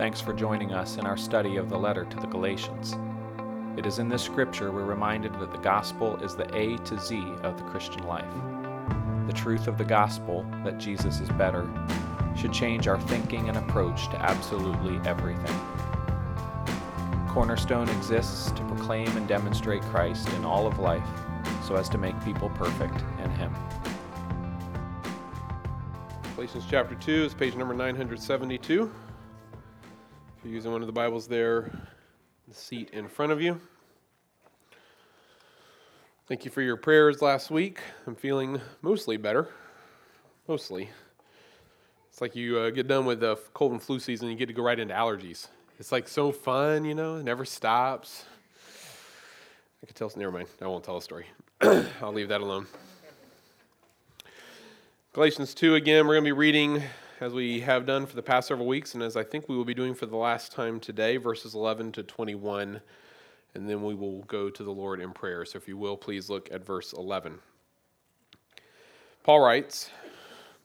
[0.00, 2.96] Thanks for joining us in our study of the letter to the Galatians.
[3.76, 7.18] It is in this scripture we're reminded that the gospel is the A to Z
[7.42, 8.24] of the Christian life.
[9.26, 11.68] The truth of the gospel, that Jesus is better,
[12.34, 15.60] should change our thinking and approach to absolutely everything.
[17.28, 21.06] Cornerstone exists to proclaim and demonstrate Christ in all of life
[21.68, 23.54] so as to make people perfect in Him.
[26.36, 28.90] Galatians chapter 2 is page number 972.
[30.40, 31.70] If you're using one of the Bibles there,
[32.48, 33.60] the seat in front of you.
[36.28, 37.78] Thank you for your prayers last week.
[38.06, 39.50] I'm feeling mostly better.
[40.48, 40.88] Mostly.
[42.08, 44.54] It's like you uh, get done with the cold and flu season, you get to
[44.54, 45.48] go right into allergies.
[45.78, 48.24] It's like so fun, you know, it never stops.
[49.82, 51.26] I could tell, never mind, I won't tell a story.
[51.60, 52.66] I'll leave that alone.
[55.12, 56.82] Galatians 2 again, we're going to be reading
[57.20, 59.66] as we have done for the past several weeks, and as I think we will
[59.66, 62.80] be doing for the last time today, verses 11 to 21,
[63.54, 65.44] and then we will go to the Lord in prayer.
[65.44, 67.38] So if you will, please look at verse 11.
[69.22, 69.90] Paul writes,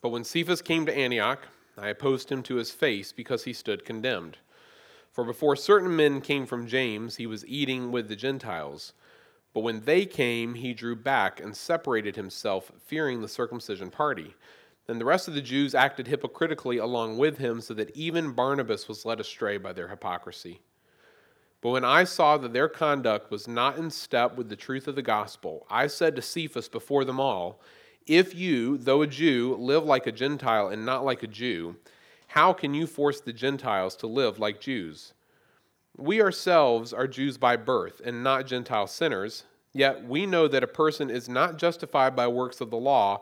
[0.02, 1.46] But when Cephas came to Antioch,
[1.78, 4.38] I opposed him to his face because he stood condemned.
[5.12, 8.94] For before certain men came from James, he was eating with the Gentiles.
[9.54, 14.36] But when they came, he drew back and separated himself, fearing the circumcision party.
[14.88, 18.88] Then the rest of the Jews acted hypocritically along with him, so that even Barnabas
[18.88, 20.62] was led astray by their hypocrisy.
[21.62, 24.96] But when I saw that their conduct was not in step with the truth of
[24.96, 27.60] the gospel, I said to Cephas before them all,
[28.06, 31.78] If you, though a Jew, live like a Gentile and not like a Jew,
[32.28, 35.14] how can you force the Gentiles to live like Jews?
[35.98, 40.68] We ourselves are Jews by birth and not Gentile sinners, yet we know that a
[40.68, 43.22] person is not justified by works of the law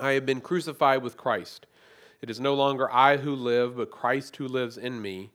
[0.00, 1.66] I have been crucified with Christ.
[2.20, 5.30] It is no longer I who live, but Christ who lives in me.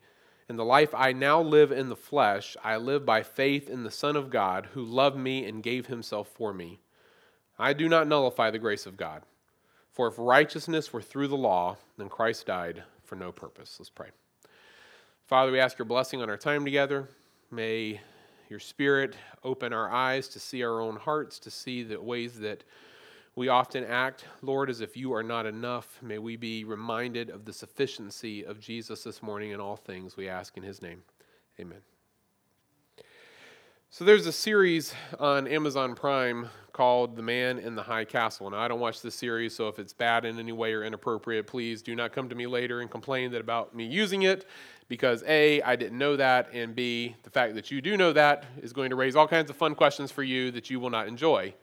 [0.50, 3.92] In the life I now live in the flesh, I live by faith in the
[3.92, 6.80] Son of God, who loved me and gave himself for me.
[7.58, 9.24] I do not nullify the grace of God.
[9.92, 13.78] For if righteousness were through the law, then Christ died for no purpose.
[13.80, 14.10] Let's pray.
[15.28, 17.08] Father, we ask your blessing on our time together.
[17.52, 18.02] May
[18.50, 22.64] your Spirit open our eyes to see our own hearts, to see the ways that
[23.36, 25.98] we often act, Lord, as if you are not enough.
[26.02, 30.30] May we be reminded of the sufficiency of Jesus this morning in all things, we
[30.30, 31.02] ask in his name.
[31.60, 31.80] Amen.
[33.90, 38.50] So there's a series on Amazon Prime called The Man in the High Castle.
[38.50, 41.46] Now, I don't watch this series, so if it's bad in any way or inappropriate,
[41.46, 44.48] please do not come to me later and complain that about me using it
[44.88, 48.46] because A, I didn't know that, and B, the fact that you do know that
[48.62, 51.08] is going to raise all kinds of fun questions for you that you will not
[51.08, 51.54] enjoy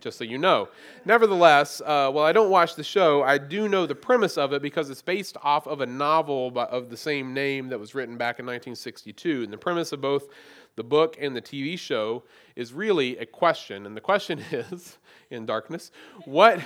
[0.00, 0.68] just so you know.
[1.04, 4.62] Nevertheless, uh, while I don't watch the show, I do know the premise of it
[4.62, 8.38] because it's based off of a novel of the same name that was written back
[8.38, 9.44] in 1962.
[9.44, 10.28] And the premise of both
[10.76, 12.22] the book and the TV show
[12.56, 13.86] is really a question.
[13.86, 14.98] And the question is
[15.30, 15.90] in darkness
[16.24, 16.60] what,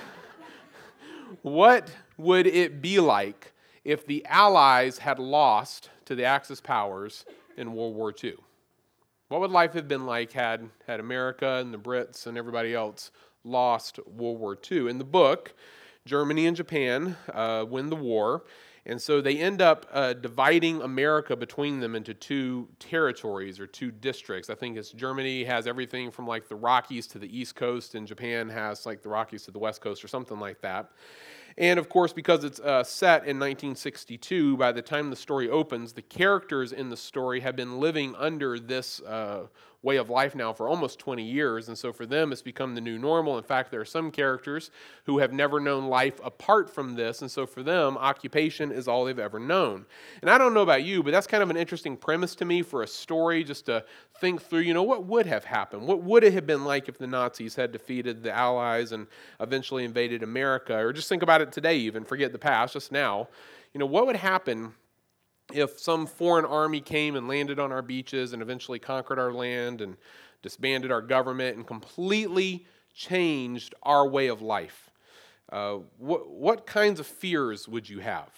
[1.43, 3.53] what would it be like
[3.85, 7.25] if the Allies had lost to the Axis powers
[7.57, 8.35] in World War II?
[9.33, 13.11] What would life have been like had, had America and the Brits and everybody else
[13.45, 14.91] lost World War II?
[14.91, 15.55] In the book,
[16.05, 18.45] Germany and Japan uh, win the war,
[18.85, 23.91] and so they end up uh, dividing America between them into two territories or two
[23.91, 24.51] districts.
[24.51, 28.07] I think it's Germany has everything from like the Rockies to the East Coast, and
[28.07, 30.91] Japan has like the Rockies to the West Coast or something like that.
[31.59, 35.93] And of course, because it's uh, set in 1962, by the time the story opens,
[35.93, 39.47] the characters in the story have been living under this uh,
[39.83, 41.69] way of life now for almost 20 years.
[41.69, 43.37] And so for them, it's become the new normal.
[43.37, 44.71] In fact, there are some characters
[45.05, 47.21] who have never known life apart from this.
[47.21, 49.85] And so for them, occupation is all they've ever known.
[50.21, 52.63] And I don't know about you, but that's kind of an interesting premise to me
[52.63, 53.85] for a story just to
[54.21, 55.87] think through, you know, what would have happened?
[55.87, 59.09] What would it have been like if the Nazis had defeated the Allies and
[59.41, 60.77] eventually invaded America?
[60.77, 63.29] Or just think about it today, even forget the past, just now.
[63.75, 64.75] You know, what would happen
[65.55, 69.81] if some foreign army came and landed on our beaches and eventually conquered our land
[69.81, 69.97] and
[70.43, 74.91] disbanded our government and completely changed our way of life,
[75.51, 78.31] uh, what, what kinds of fears would you have?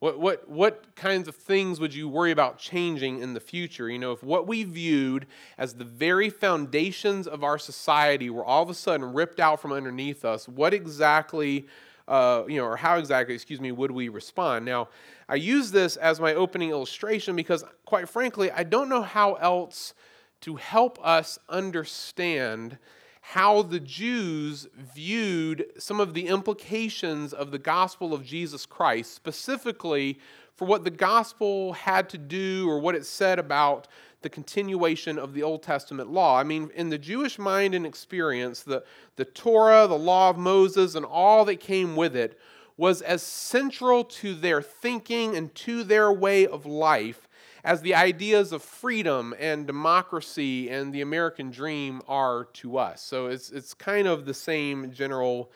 [0.00, 3.90] What, what, what kinds of things would you worry about changing in the future?
[3.90, 5.26] You know, if what we viewed
[5.58, 9.72] as the very foundations of our society were all of a sudden ripped out from
[9.72, 11.66] underneath us, what exactly,
[12.08, 14.64] uh, you know, or how exactly, excuse me, would we respond?
[14.64, 14.88] Now,
[15.28, 19.94] I use this as my opening illustration because, quite frankly, I don't know how else
[20.40, 22.78] to help us understand
[23.20, 30.18] how the Jews viewed some of the implications of the gospel of Jesus Christ, specifically
[30.56, 33.86] for what the gospel had to do or what it said about
[34.22, 36.38] the continuation of the Old Testament law.
[36.38, 38.84] I mean, in the Jewish mind and experience, the,
[39.16, 42.38] the Torah, the law of Moses, and all that came with it
[42.76, 47.28] was as central to their thinking and to their way of life
[47.64, 53.02] as the ideas of freedom and democracy and the American dream are to us.
[53.02, 55.50] So it's, it's kind of the same general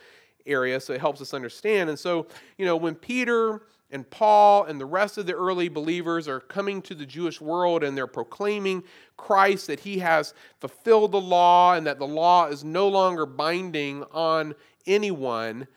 [0.45, 1.89] area, so it helps us understand.
[1.89, 2.27] And so,
[2.59, 3.63] you know, when Peter
[3.93, 7.85] and Paul and the rest of the early believers are coming to the Jewish world
[7.85, 8.83] and they're proclaiming
[9.17, 14.03] Christ, that he has fulfilled the law and that the law is no longer binding
[14.11, 14.55] on
[14.87, 15.69] anyone,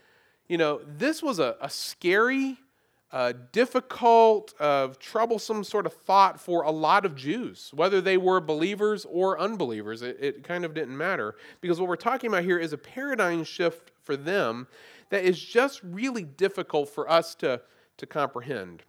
[0.48, 2.58] you know, this was a, a scary
[3.12, 8.42] uh, difficult, uh, troublesome sort of thought for a lot of Jews, whether they were
[8.42, 10.02] believers or unbelievers.
[10.02, 13.44] It, it kind of didn't matter because what we're talking about here is a paradigm
[13.44, 14.68] shift for them
[15.10, 17.62] that is just really difficult for us to,
[17.97, 18.83] to comprehend.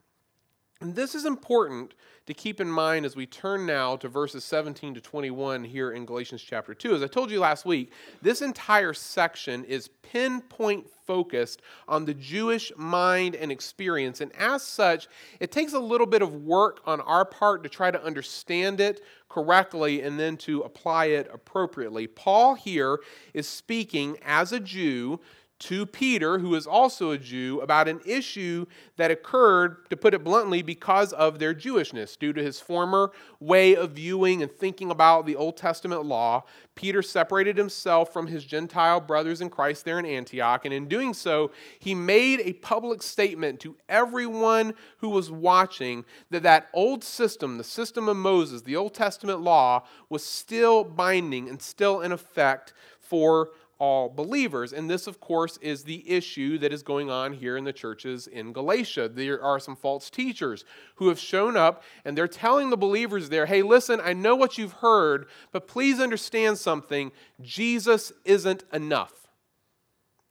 [0.80, 1.94] And this is important
[2.26, 6.04] to keep in mind as we turn now to verses 17 to 21 here in
[6.04, 6.96] Galatians chapter 2.
[6.96, 12.72] As I told you last week, this entire section is pinpoint focused on the Jewish
[12.76, 14.20] mind and experience.
[14.20, 15.08] And as such,
[15.40, 19.00] it takes a little bit of work on our part to try to understand it
[19.30, 22.06] correctly and then to apply it appropriately.
[22.06, 22.98] Paul here
[23.32, 25.20] is speaking as a Jew
[25.58, 28.66] to Peter, who is also a Jew, about an issue
[28.96, 32.18] that occurred, to put it bluntly, because of their Jewishness.
[32.18, 33.10] Due to his former
[33.40, 36.44] way of viewing and thinking about the Old Testament law,
[36.74, 41.14] Peter separated himself from his Gentile brothers in Christ there in Antioch, and in doing
[41.14, 47.56] so, he made a public statement to everyone who was watching that that old system,
[47.56, 52.74] the system of Moses, the Old Testament law, was still binding and still in effect
[53.00, 54.72] for all believers.
[54.72, 58.26] And this, of course, is the issue that is going on here in the churches
[58.26, 59.08] in Galatia.
[59.08, 60.64] There are some false teachers
[60.96, 64.56] who have shown up and they're telling the believers there, hey, listen, I know what
[64.56, 67.12] you've heard, but please understand something.
[67.42, 69.12] Jesus isn't enough.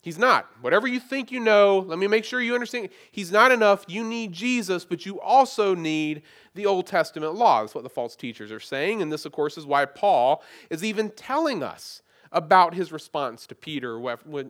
[0.02, 0.48] He's not.
[0.62, 2.90] Whatever you think you know, let me make sure you understand.
[3.10, 3.86] He's not enough.
[3.88, 6.22] You need Jesus, but you also need
[6.54, 7.62] the Old Testament law.
[7.62, 9.02] That's what the false teachers are saying.
[9.02, 12.04] And this, of course, is why Paul is even telling us
[12.36, 14.00] about his response to Peter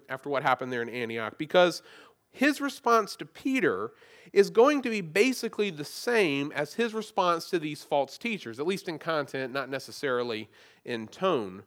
[0.10, 1.84] after what happened there in Antioch because
[2.32, 3.92] his response to Peter
[4.34, 8.68] is going to be basically the same as his response to these false teachers, at
[8.68, 10.50] least in content, not necessarily
[10.84, 11.64] in tone.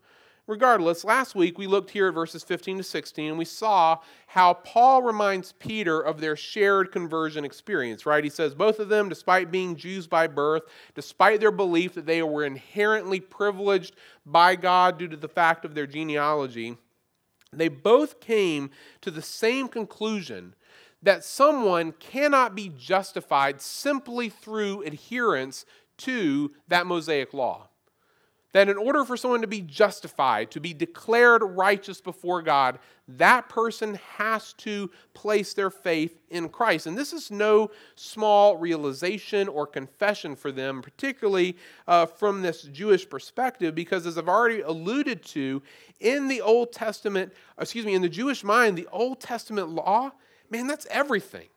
[0.49, 3.99] Regardless, last week we looked here at verses 15 to 16 and we saw
[4.29, 8.25] how Paul reminds Peter of their shared conversion experience, right?
[8.25, 10.63] He says, both of them, despite being Jews by birth,
[10.95, 15.75] despite their belief that they were inherently privileged by God due to the fact of
[15.75, 16.79] their genealogy,
[17.53, 18.71] they both came
[19.03, 20.55] to the same conclusion
[21.03, 25.67] that someone cannot be justified simply through adherence
[25.99, 27.69] to that Mosaic law
[28.53, 32.79] that in order for someone to be justified, to be declared righteous before God,
[33.09, 36.87] that person has to place their faith in Christ.
[36.87, 43.09] And this is no small realization or confession for them, particularly uh, from this Jewish
[43.09, 45.63] perspective, because as I've already alluded to,
[46.01, 50.13] in the Old Testament, excuse me, in the Jewish mind, the Old Testament law,
[50.51, 51.49] man, that's everything.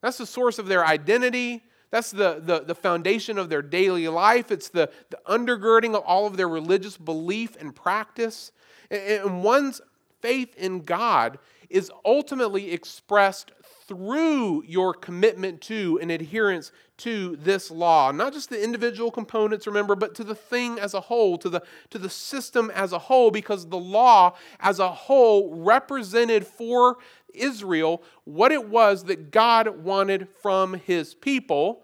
[0.00, 1.64] That's the source of their identity.
[1.94, 4.50] That's the, the, the foundation of their daily life.
[4.50, 8.50] It's the, the undergirding of all of their religious belief and practice.
[8.90, 9.80] And, one's
[10.20, 11.38] faith in God
[11.70, 13.52] is ultimately expressed
[13.86, 19.94] through your commitment to and adherence to this law not just the individual components remember
[19.94, 21.60] but to the thing as a whole to the
[21.90, 26.96] to the system as a whole because the law as a whole represented for
[27.34, 31.83] Israel what it was that God wanted from his people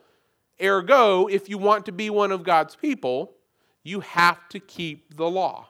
[0.63, 3.33] Ergo, if you want to be one of God's people,
[3.83, 5.69] you have to keep the law.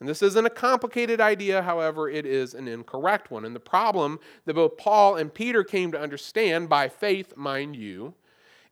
[0.00, 3.44] And this isn't a complicated idea, however, it is an incorrect one.
[3.44, 8.14] And the problem that both Paul and Peter came to understand, by faith, mind you,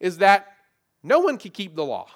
[0.00, 0.48] is that
[1.02, 2.08] no one could keep the law.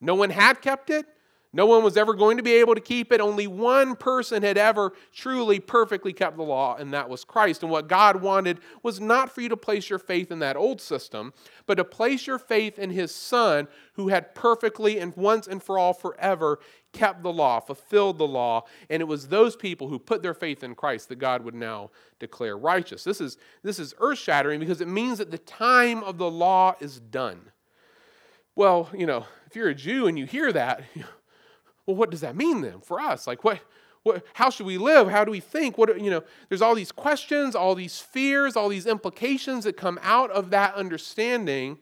[0.00, 1.06] No one had kept it,
[1.50, 3.22] No one was ever going to be able to keep it.
[3.22, 7.62] Only one person had ever truly perfectly kept the law, and that was Christ.
[7.62, 10.78] And what God wanted was not for you to place your faith in that old
[10.80, 11.32] system,
[11.64, 15.78] but to place your faith in His Son, who had perfectly and once and for
[15.78, 16.58] all forever
[16.92, 18.64] kept the law, fulfilled the law.
[18.90, 21.90] And it was those people who put their faith in Christ that God would now
[22.18, 23.04] declare righteous.
[23.04, 26.74] This is, this is earth shattering because it means that the time of the law
[26.80, 27.52] is done.
[28.54, 30.82] Well, you know, if you're a Jew and you hear that,
[31.88, 33.26] well, what does that mean then for us?
[33.26, 33.60] Like, what,
[34.02, 35.08] what, how should we live?
[35.08, 35.78] How do we think?
[35.78, 39.98] What, you know, there's all these questions, all these fears, all these implications that come
[40.02, 41.78] out of that understanding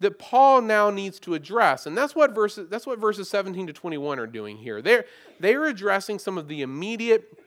[0.00, 1.86] that Paul now needs to address.
[1.86, 4.82] And that's what verses, that's what verses 17 to 21 are doing here.
[4.82, 5.04] They're,
[5.38, 7.38] they're addressing some of the immediate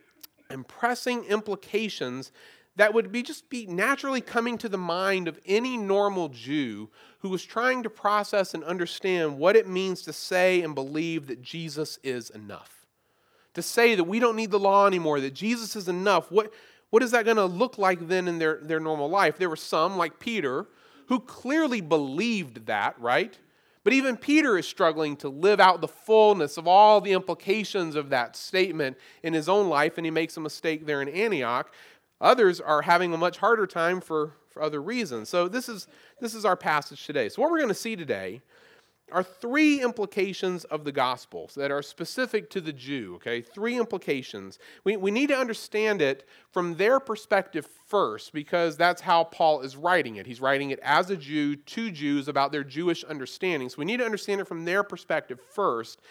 [0.49, 2.31] and pressing implications
[2.77, 7.29] that would be just be naturally coming to the mind of any normal Jew who
[7.29, 12.00] was trying to process and understand what it means to say and believe that Jesus
[12.03, 12.86] is enough.
[13.55, 16.31] To say that we don't need the law anymore, that Jesus is enough.
[16.31, 16.53] What,
[16.91, 19.38] what is that going to look like then in their, their normal life?
[19.38, 20.67] There were some, like Peter,
[21.07, 23.38] who clearly believed that, right?
[23.84, 28.10] But even Peter is struggling to live out the fullness of all the implications of
[28.10, 31.74] that statement in his own life, and he makes a mistake there in Antioch.
[32.19, 35.29] Others are having a much harder time for, for other reasons.
[35.29, 35.88] So this is
[36.19, 37.29] this is our passage today.
[37.29, 38.41] So what we're going to see today
[39.12, 43.41] are three implications of the Gospels that are specific to the Jew, okay?
[43.41, 44.59] Three implications.
[44.83, 49.77] We, we need to understand it from their perspective first because that's how Paul is
[49.77, 50.27] writing it.
[50.27, 53.69] He's writing it as a Jew to Jews about their Jewish understanding.
[53.69, 56.01] So we need to understand it from their perspective first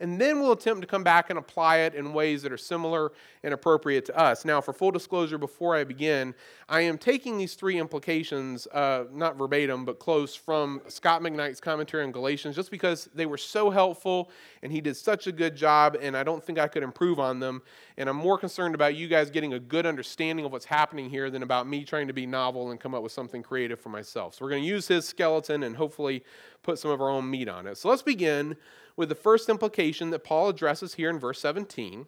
[0.00, 3.12] and then we'll attempt to come back and apply it in ways that are similar
[3.42, 4.44] and appropriate to us.
[4.44, 6.34] Now, for full disclosure, before I begin,
[6.68, 12.04] I am taking these three implications, uh, not verbatim, but close from Scot McKnight's commentary
[12.04, 14.30] on Galatians, just because they were so helpful
[14.62, 17.40] and he did such a good job, and I don't think I could improve on
[17.40, 17.62] them.
[17.96, 21.30] And I'm more concerned about you guys getting a good understanding of what's happening here
[21.30, 24.34] than about me trying to be novel and come up with something creative for myself.
[24.34, 26.24] So we're going to use his skeleton and hopefully
[26.62, 27.76] put some of our own meat on it.
[27.76, 28.56] So let's begin
[29.00, 32.06] with the first implication that Paul addresses here in verse 17,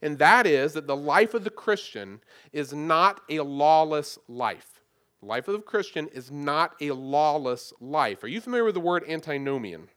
[0.00, 2.22] and that is that the life of the Christian
[2.54, 4.80] is not a lawless life.
[5.20, 8.24] The life of the Christian is not a lawless life.
[8.24, 9.88] Are you familiar with the word antinomian?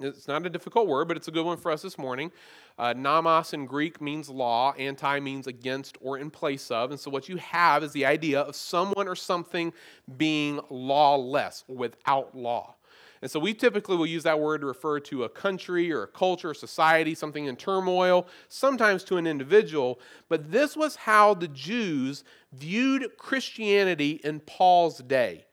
[0.00, 2.30] It's not a difficult word, but it's a good one for us this morning.
[2.78, 6.92] Uh, nomos in Greek means law, anti means against or in place of.
[6.92, 9.72] And so, what you have is the idea of someone or something
[10.16, 12.75] being lawless, without law.
[13.26, 16.06] And so we typically will use that word to refer to a country or a
[16.06, 19.98] culture, or society, something in turmoil, sometimes to an individual.
[20.28, 25.46] But this was how the Jews viewed Christianity in Paul's day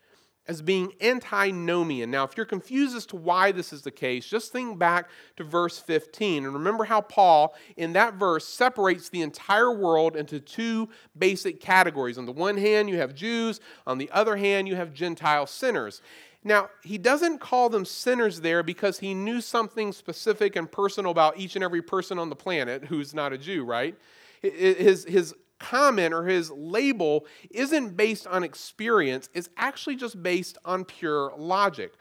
[0.48, 2.12] as being antinomian.
[2.12, 5.44] Now, if you're confused as to why this is the case, just think back to
[5.44, 10.90] verse 15 and remember how Paul, in that verse, separates the entire world into two
[11.18, 12.20] basic categories.
[12.20, 16.04] On the one hand, you have Jews, on the other hand, you have Gentile sinners.
[16.44, 21.38] Now, he doesn't call them sinners there because he knew something specific and personal about
[21.38, 23.96] each and every person on the planet who's not a Jew, right?
[24.42, 30.84] His, his comment or his label isn't based on experience, it's actually just based on
[30.84, 31.94] pure logic.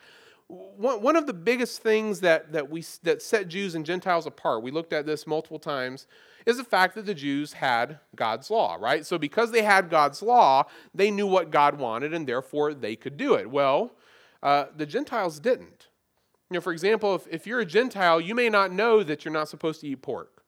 [0.48, 4.70] One of the biggest things that, that, we, that set Jews and Gentiles apart, we
[4.70, 6.06] looked at this multiple times,
[6.44, 9.06] is the fact that the Jews had God's law, right?
[9.06, 13.16] So, because they had God's law, they knew what God wanted and therefore they could
[13.16, 13.48] do it.
[13.48, 13.92] Well,
[14.42, 15.88] uh, the Gentiles didn't.
[16.50, 19.32] You know, for example, if, if you're a Gentile, you may not know that you're
[19.32, 20.42] not supposed to eat pork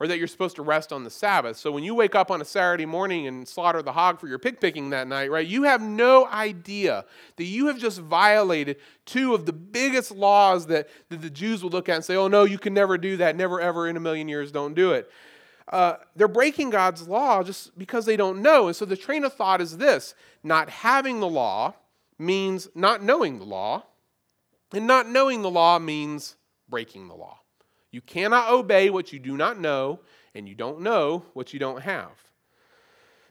[0.00, 1.58] or that you're supposed to rest on the Sabbath.
[1.58, 4.38] So when you wake up on a Saturday morning and slaughter the hog for your
[4.38, 7.04] pig picking that night, right, you have no idea
[7.36, 11.74] that you have just violated two of the biggest laws that, that the Jews would
[11.74, 13.36] look at and say, oh, no, you can never do that.
[13.36, 15.10] Never, ever in a million years, don't do it.
[15.70, 18.68] Uh, they're breaking God's law just because they don't know.
[18.68, 21.74] And so the train of thought is this not having the law
[22.20, 23.84] means not knowing the law,
[24.72, 26.36] and not knowing the law means
[26.68, 27.40] breaking the law.
[27.90, 30.00] You cannot obey what you do not know,
[30.34, 32.10] and you don't know what you don't have.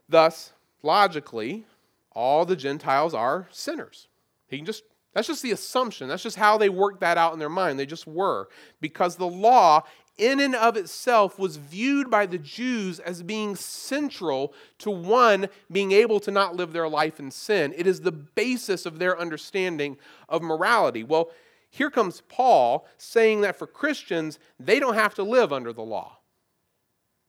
[0.09, 0.51] Thus,
[0.83, 1.65] logically,
[2.11, 4.07] all the Gentiles are sinners.
[4.47, 6.07] He can just that's just the assumption.
[6.07, 7.79] That's just how they worked that out in their mind.
[7.79, 8.47] They just were.
[8.79, 9.83] Because the law
[10.19, 15.91] in and of itself was viewed by the Jews as being central to one being
[15.91, 17.73] able to not live their life in sin.
[17.75, 19.97] It is the basis of their understanding
[20.27, 21.03] of morality.
[21.03, 21.31] Well,
[21.69, 26.17] here comes Paul saying that for Christians, they don't have to live under the law.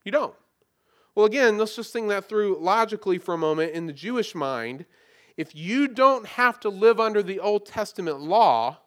[0.04, 0.34] You don't.
[1.14, 4.86] Well, again, let's just think that through logically for a moment in the Jewish mind.
[5.36, 8.78] If you don't have to live under the Old Testament law,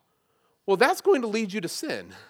[0.66, 2.14] well, that's going to lead you to sin.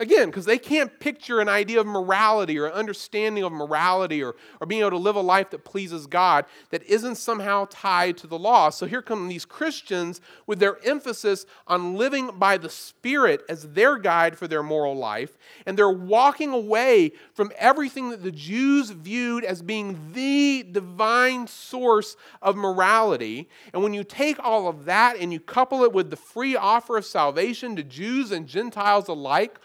[0.00, 4.34] Again, because they can't picture an idea of morality or an understanding of morality or,
[4.58, 8.26] or being able to live a life that pleases God that isn't somehow tied to
[8.26, 8.70] the law.
[8.70, 13.98] So here come these Christians with their emphasis on living by the Spirit as their
[13.98, 15.36] guide for their moral life.
[15.66, 22.16] And they're walking away from everything that the Jews viewed as being the divine source
[22.40, 23.50] of morality.
[23.74, 26.96] And when you take all of that and you couple it with the free offer
[26.96, 29.60] of salvation to Jews and Gentiles alike,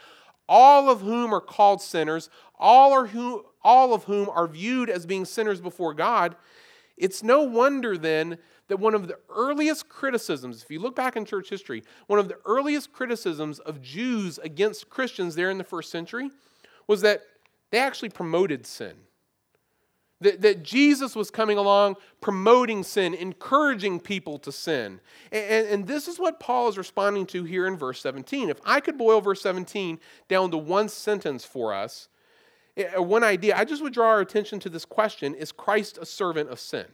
[0.47, 5.05] all of whom are called sinners, all, are who, all of whom are viewed as
[5.05, 6.35] being sinners before God,
[6.97, 8.37] it's no wonder then
[8.67, 12.27] that one of the earliest criticisms, if you look back in church history, one of
[12.27, 16.29] the earliest criticisms of Jews against Christians there in the first century
[16.87, 17.21] was that
[17.71, 18.95] they actually promoted sin.
[20.21, 25.01] That, that Jesus was coming along promoting sin, encouraging people to sin.
[25.31, 28.49] And, and this is what Paul is responding to here in verse 17.
[28.49, 32.07] If I could boil verse 17 down to one sentence for us,
[32.95, 36.49] one idea, I just would draw our attention to this question Is Christ a servant
[36.49, 36.85] of sin?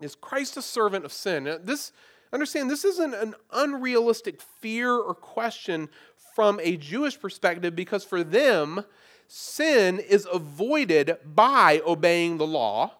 [0.00, 1.44] Is Christ a servant of sin?
[1.44, 1.92] Now, this,
[2.32, 5.88] understand, this isn't an unrealistic fear or question
[6.34, 8.84] from a Jewish perspective because for them,
[9.28, 12.94] sin is avoided by obeying the law.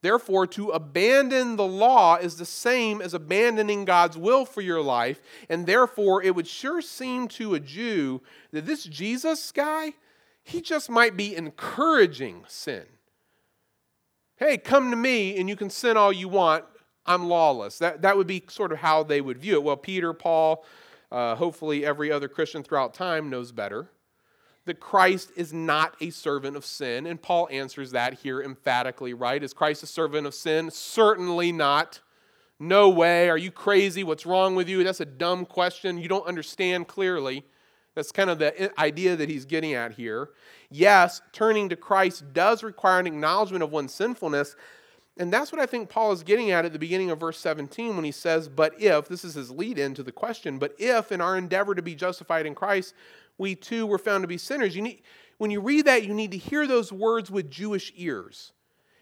[0.00, 5.20] Therefore, to abandon the law is the same as abandoning God's will for your life.
[5.48, 8.22] And therefore, it would sure seem to a Jew
[8.52, 9.94] that this Jesus guy,
[10.44, 12.84] he just might be encouraging sin.
[14.36, 16.64] Hey, come to me and you can sin all you want.
[17.04, 17.78] I'm lawless.
[17.78, 19.64] That, that would be sort of how they would view it.
[19.64, 20.64] Well, Peter, Paul,
[21.10, 23.90] uh, hopefully every other Christian throughout time knows better
[24.68, 27.06] that Christ is not a servant of sin.
[27.06, 29.42] And Paul answers that here emphatically, right?
[29.42, 30.70] Is Christ a servant of sin?
[30.70, 32.00] Certainly not.
[32.60, 33.28] No way.
[33.28, 34.04] Are you crazy?
[34.04, 34.82] What's wrong with you?
[34.84, 35.98] That's a dumb question.
[35.98, 37.44] You don't understand clearly.
[37.94, 40.30] That's kind of the idea that he's getting at here.
[40.70, 44.54] Yes, turning to Christ does require an acknowledgement of one's sinfulness.
[45.18, 47.96] And that's what I think Paul is getting at at the beginning of verse 17
[47.96, 51.10] when he says, But if, this is his lead in to the question, but if
[51.10, 52.94] in our endeavor to be justified in Christ,
[53.38, 54.76] we too were found to be sinners.
[54.76, 55.02] You need,
[55.38, 58.52] when you read that, you need to hear those words with Jewish ears.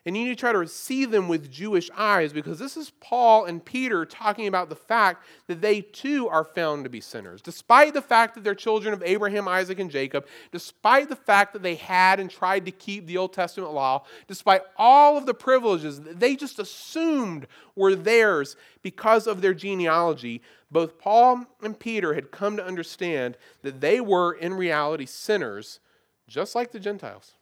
[0.07, 3.45] And you need to try to see them with Jewish eyes because this is Paul
[3.45, 7.42] and Peter talking about the fact that they too are found to be sinners.
[7.42, 11.62] Despite the fact that they're children of Abraham, Isaac, and Jacob, despite the fact that
[11.62, 16.01] they had and tried to keep the Old Testament law, despite all of the privileges
[16.01, 20.40] that they just assumed were theirs because of their genealogy,
[20.71, 25.81] both Paul and Peter had come to understand that they were in reality sinners
[26.29, 27.33] just like the Gentiles.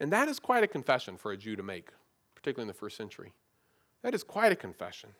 [0.00, 1.90] And that is quite a confession for a Jew to make,
[2.34, 3.32] particularly in the first century.
[4.02, 5.10] That is quite a confession.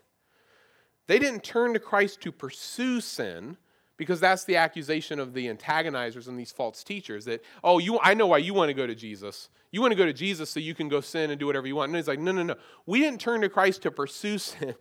[1.07, 3.57] They didn't turn to Christ to pursue sin
[3.97, 8.15] because that's the accusation of the antagonizers and these false teachers that, oh, you, I
[8.15, 9.49] know why you want to go to Jesus.
[9.73, 11.75] You want to go to Jesus so you can go sin and do whatever you
[11.75, 11.89] want.
[11.89, 12.55] And he's like, no, no, no.
[12.87, 14.75] We didn't turn to Christ to pursue sin.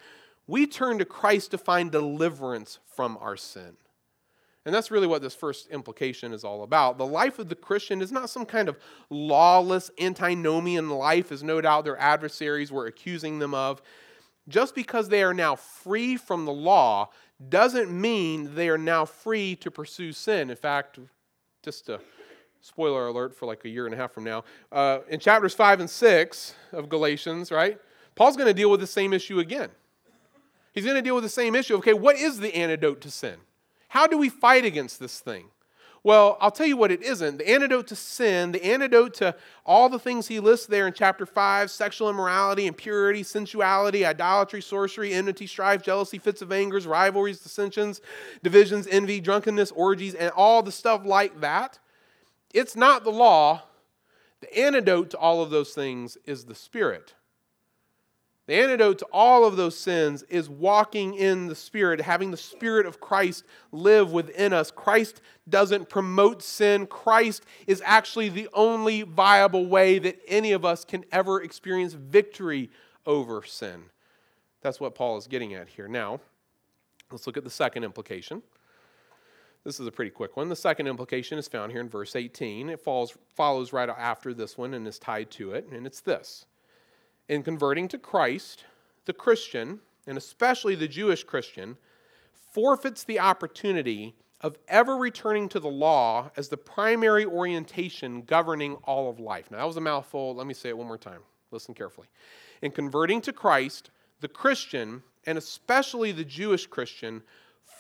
[0.46, 3.78] We turned to Christ to find deliverance from our sin.
[4.68, 6.98] And that's really what this first implication is all about.
[6.98, 8.78] The life of the Christian is not some kind of
[9.10, 13.82] lawless, antinomian life, as no doubt their adversaries were accusing them of.
[14.50, 17.12] Just because they are now free from the law
[17.48, 20.50] doesn't mean they are now free to pursue sin.
[20.50, 21.00] In fact,
[21.64, 22.02] just a
[22.60, 25.80] spoiler alert for like a year and a half from now, uh, in chapters 5
[25.80, 27.80] and 6 of Galatians, right,
[28.16, 29.70] Paul's going to deal with the same issue again.
[30.74, 31.78] He's going to deal with the same issue.
[31.78, 33.38] Okay, what is the antidote to sin?
[33.88, 35.46] How do we fight against this thing?
[36.04, 37.38] Well, I'll tell you what it isn't.
[37.38, 41.26] The antidote to sin, the antidote to all the things he lists there in chapter
[41.26, 48.00] 5 sexual immorality, impurity, sensuality, idolatry, sorcery, enmity, strife, jealousy, fits of anger, rivalries, dissensions,
[48.42, 51.80] divisions, envy, drunkenness, orgies, and all the stuff like that.
[52.54, 53.64] It's not the law.
[54.40, 57.16] The antidote to all of those things is the Spirit.
[58.48, 62.86] The antidote to all of those sins is walking in the Spirit, having the Spirit
[62.86, 64.72] of Christ live within us.
[64.72, 66.88] Christ doesn't promote sin.
[66.88, 72.70] Christ is actually the only viable way that any of us can ever experience victory
[73.06, 73.84] over sin.
[74.62, 75.90] That's what Paul is getting at here.
[75.90, 76.22] Now,
[77.12, 78.42] let's look at the second implication.
[79.66, 80.48] This is a pretty quick one.
[80.48, 82.70] The second implication is found here in verse 18.
[82.70, 86.46] It follows, follows right after this one and is tied to it, and it's this
[87.30, 88.66] in converting to Christ,
[89.06, 91.78] the Christian, and especially the Jewish Christian,
[92.54, 99.10] forfeits the opportunity of ever returning to the law as the primary orientation governing all
[99.10, 99.50] of life.
[99.52, 100.36] Now, that was a mouthful.
[100.36, 101.22] Let me say it one more time.
[101.52, 102.08] Listen carefully.
[102.62, 103.90] In converting to Christ,
[104.22, 107.24] the Christian, and especially the Jewish Christian,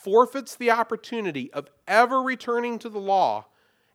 [0.03, 3.45] forfeits the opportunity of ever returning to the law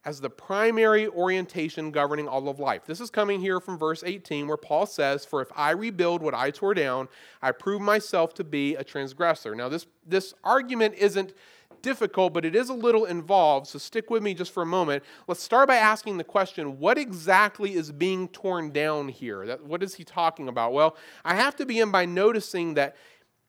[0.05, 2.85] as the primary orientation governing all of life.
[2.87, 6.35] This is coming here from verse 18, where Paul says, For if I rebuild what
[6.35, 7.09] I tore down,
[7.41, 9.55] I prove myself to be a transgressor.
[9.55, 11.35] Now, this, this argument isn't
[11.83, 15.03] difficult, but it is a little involved, so stick with me just for a moment.
[15.27, 19.47] Let's start by asking the question what exactly is being torn down here?
[19.47, 20.73] That, what is he talking about?
[20.73, 22.97] Well, I have to begin by noticing that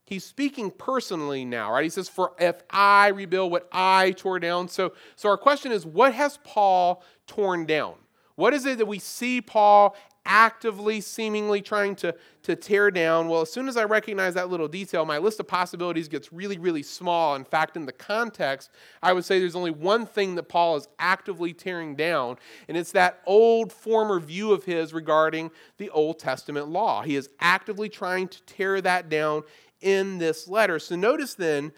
[0.06, 1.84] he's speaking personally now, right?
[1.84, 4.68] He says, For if I rebuild what I tore down.
[4.68, 7.96] So, so our question is, what has Paul torn down?
[8.36, 13.28] What is it that we see Paul actively, seemingly trying to, to tear down?
[13.28, 16.58] Well, as soon as I recognize that little detail, my list of possibilities gets really,
[16.58, 17.36] really small.
[17.36, 18.72] In fact, in the context,
[19.04, 22.38] I would say there's only one thing that Paul is actively tearing down,
[22.68, 27.04] and it's that old former view of his regarding the Old Testament law.
[27.04, 29.44] He is actively trying to tear that down
[29.84, 30.80] in this letter.
[30.80, 31.72] So notice then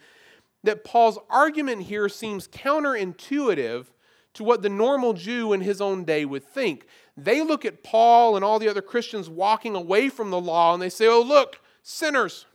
[0.62, 3.86] that Paul's argument here seems counterintuitive
[4.34, 6.86] to what the normal Jew in his own day would think.
[7.16, 10.82] They look at Paul and all the other Christians walking away from the law and
[10.82, 12.46] they say, oh, look, sinners,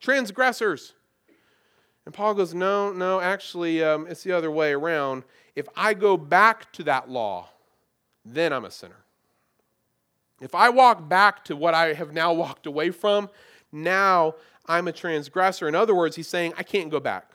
[0.00, 0.94] transgressors.
[2.04, 5.24] And Paul goes, no, no, actually, um, it's the other way around.
[5.56, 7.48] If I go back to that law,
[8.24, 9.04] then I'm a sinner.
[10.40, 13.30] If I walk back to what I have now walked away from,
[13.74, 14.34] now
[14.66, 15.68] I'm a transgressor.
[15.68, 17.30] In other words, he's saying, I can't go back.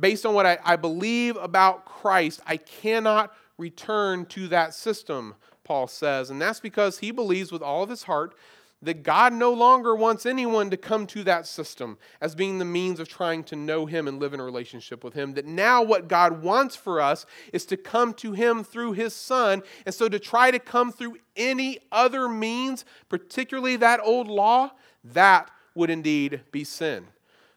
[0.00, 5.86] Based on what I, I believe about Christ, I cannot return to that system, Paul
[5.86, 6.30] says.
[6.30, 8.34] And that's because he believes with all of his heart
[8.82, 13.00] that God no longer wants anyone to come to that system as being the means
[13.00, 15.34] of trying to know Him and live in a relationship with Him.
[15.34, 19.62] That now what God wants for us is to come to Him through His Son.
[19.86, 24.72] And so to try to come through any other means, particularly that old law,
[25.12, 27.06] that would indeed be sin.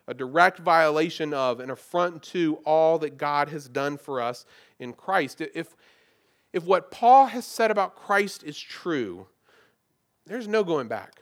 [0.07, 4.45] A direct violation of, an affront to all that God has done for us
[4.79, 5.41] in Christ.
[5.41, 5.75] If,
[6.51, 9.27] if what Paul has said about Christ is true,
[10.25, 11.21] there's no going back.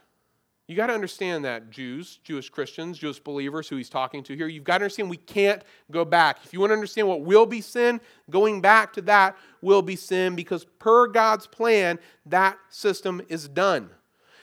[0.68, 4.48] You got to understand that, Jews, Jewish Christians, Jewish believers who he's talking to here,
[4.48, 6.40] you've got to understand we can't go back.
[6.44, 9.96] If you want to understand what will be sin, going back to that will be
[9.96, 13.90] sin because per God's plan, that system is done.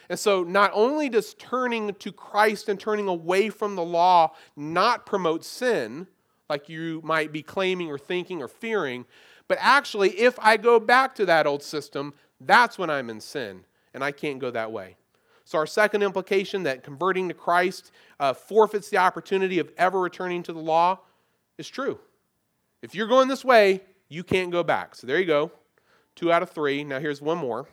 [0.09, 5.05] And so, not only does turning to Christ and turning away from the law not
[5.05, 6.07] promote sin,
[6.49, 9.05] like you might be claiming or thinking or fearing,
[9.47, 13.61] but actually, if I go back to that old system, that's when I'm in sin,
[13.93, 14.97] and I can't go that way.
[15.43, 20.41] So, our second implication that converting to Christ uh, forfeits the opportunity of ever returning
[20.43, 20.99] to the law
[21.57, 21.99] is true.
[22.81, 24.95] If you're going this way, you can't go back.
[24.95, 25.51] So, there you go.
[26.15, 26.83] Two out of three.
[26.83, 27.67] Now, here's one more.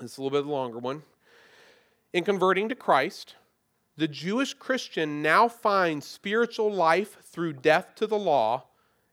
[0.00, 1.02] It's a little bit longer one.
[2.12, 3.34] In converting to Christ,
[3.96, 8.64] the Jewish Christian now finds spiritual life through death to the law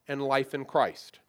[0.07, 1.19] and life in Christ.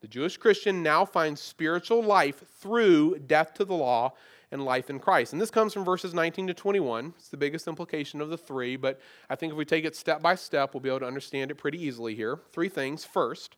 [0.00, 4.14] The Jewish Christian now finds spiritual life through death to the law
[4.50, 5.32] and life in Christ.
[5.32, 7.14] And this comes from verses 19 to 21.
[7.16, 10.22] It's the biggest implication of the three, but I think if we take it step
[10.22, 12.40] by step, we'll be able to understand it pretty easily here.
[12.50, 13.04] Three things.
[13.04, 13.56] First,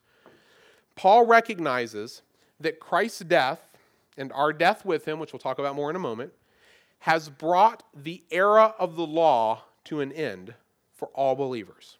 [0.96, 2.20] Paul recognizes
[2.60, 3.70] that Christ's death
[4.18, 6.32] and our death with him, which we'll talk about more in a moment,
[7.04, 10.54] has brought the era of the law to an end
[10.94, 11.98] for all believers.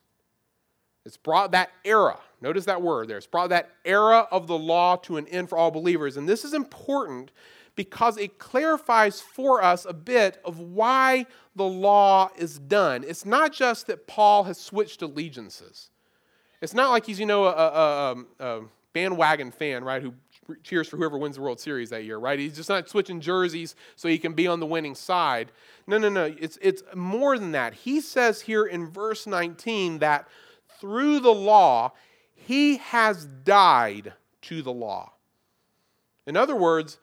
[1.04, 4.96] It's brought that era, notice that word there, it's brought that era of the law
[4.96, 6.16] to an end for all believers.
[6.16, 7.32] And this is important
[7.76, 13.04] because it clarifies for us a bit of why the law is done.
[13.06, 15.90] It's not just that Paul has switched allegiances.
[16.62, 18.60] It's not like he's, you know, a, a, a,
[18.94, 20.14] bandwagon fan, right, who
[20.62, 22.38] cheers for whoever wins the World Series that year, right?
[22.38, 25.52] He's just not switching jerseys so he can be on the winning side.
[25.86, 26.34] No, no, no.
[26.38, 27.74] It's, it's more than that.
[27.74, 30.28] He says here in verse 19 that
[30.80, 31.92] through the law,
[32.34, 35.12] he has died to the law.
[36.26, 36.98] In other words,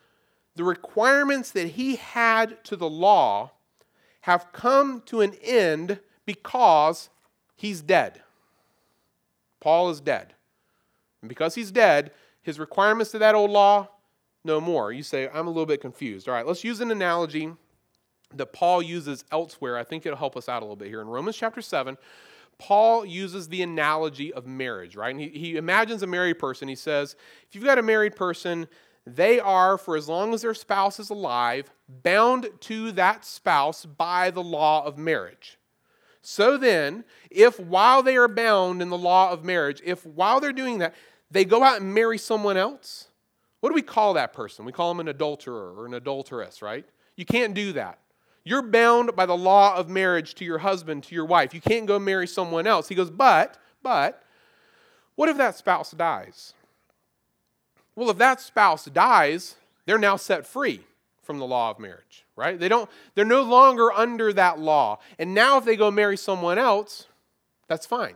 [0.56, 3.52] the requirements that he had to the law
[4.22, 7.10] have come to an end because
[7.56, 8.22] he's dead.
[9.60, 10.34] Paul is dead.
[11.22, 13.88] And because he's dead, his requirements to that old law,
[14.44, 14.92] no more.
[14.92, 16.28] You say, I'm a little bit confused.
[16.28, 17.52] All right, let's use an analogy
[18.34, 19.78] that Paul uses elsewhere.
[19.78, 21.02] I think it'll help us out a little bit here.
[21.02, 21.98] In Romans chapter 7,
[22.58, 25.12] Paul uses the analogy of marriage, right?
[25.12, 26.68] And he, he imagines a married person.
[26.68, 27.16] He says,
[27.48, 28.68] if you've got a married person,
[29.06, 31.72] they are, for as long as their spouse is alive,
[32.04, 35.58] bound to that spouse by the law of marriage.
[36.22, 40.54] So then, if while they are bound in the law of marriage, if while they're
[40.54, 40.94] doing that,
[41.32, 43.08] they go out and marry someone else,
[43.62, 44.66] what do we call that person?
[44.66, 46.86] We call them an adulterer or an adulteress, right?
[47.16, 48.00] You can't do that.
[48.44, 51.54] You're bound by the law of marriage to your husband, to your wife.
[51.54, 52.88] You can't go marry someone else.
[52.88, 54.24] He goes, but, But
[55.16, 56.54] what if that spouse dies?
[57.96, 60.82] Well, if that spouse dies, they're now set free
[61.24, 62.60] from the law of marriage, right?
[62.60, 65.00] They don't they're no longer under that law.
[65.20, 67.08] And now if they go marry someone else,
[67.68, 68.16] that's fine.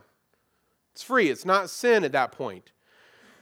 [0.92, 1.28] It's free.
[1.28, 2.72] It's not sin at that point.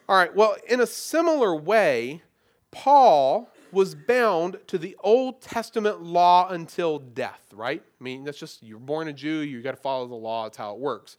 [0.06, 2.22] All right, well, in a similar way,
[2.70, 7.82] Paul was bound to the Old Testament law until death, right?
[7.82, 10.58] I mean, that's just, you're born a Jew, you got to follow the law, that's
[10.58, 11.16] how it works.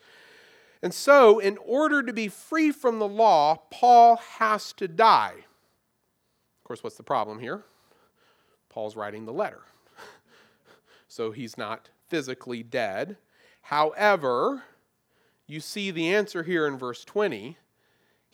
[0.83, 5.33] And so, in order to be free from the law, Paul has to die.
[5.33, 7.63] Of course, what's the problem here?
[8.69, 9.61] Paul's writing the letter.
[11.07, 13.17] so he's not physically dead.
[13.61, 14.63] However,
[15.47, 17.57] you see the answer here in verse 20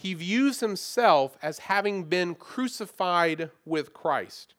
[0.01, 4.55] he views himself as having been crucified with Christ.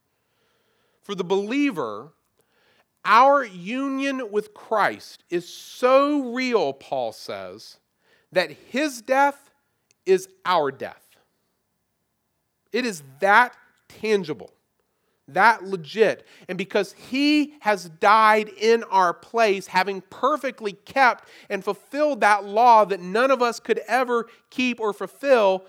[1.03, 2.13] For the believer,
[3.05, 7.81] our union with Christ is so real, Paul says,
[8.31, 9.51] that his death
[10.07, 11.17] is our death.
[12.71, 13.57] It is that
[13.89, 14.53] tangible
[15.35, 16.27] that legit.
[16.49, 22.85] And because he has died in our place, having perfectly kept and fulfilled that law
[22.85, 25.65] that none of us could ever keep or fulfill,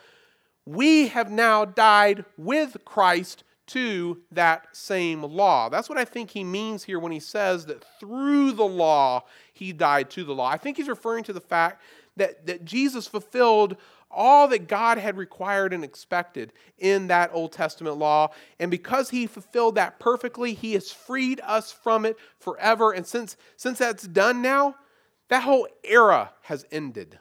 [0.65, 5.69] we have now died with Christ to that same law.
[5.69, 9.23] That's what I think he means here when he says that through the law
[9.54, 10.47] he died to the law.
[10.47, 11.82] I think he's referring to the fact
[12.17, 13.78] that, that Jesus fulfilled
[14.13, 18.30] all that God had required and expected in that Old Testament law.
[18.60, 22.91] And because he fulfilled that perfectly, he has freed us from it forever.
[22.91, 24.76] And since, since that's done now,
[25.30, 27.19] that whole era has ended.